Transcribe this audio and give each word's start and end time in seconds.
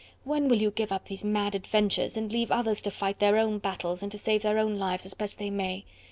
When 0.23 0.47
will 0.49 0.57
you 0.59 0.71
give 0.71 0.91
up 0.91 1.05
these 1.09 1.23
mad 1.23 1.53
adventures, 1.53 2.17
and 2.17 2.31
leave 2.33 2.51
others 2.51 2.81
to 2.81 2.89
fight 2.89 3.19
their 3.19 3.37
own 3.37 3.59
battles 3.59 4.01
and 4.01 4.11
to 4.11 4.17
save 4.17 4.41
their 4.41 4.57
own 4.57 4.79
lives 4.79 5.05
as 5.05 5.13
best 5.13 5.37
they 5.37 5.51
may?" 5.51 5.85